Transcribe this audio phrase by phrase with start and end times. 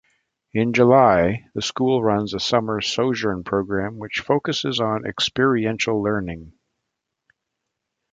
[0.51, 6.53] In July, the school runs a Summer Sojourn program which focuses on experiential learning.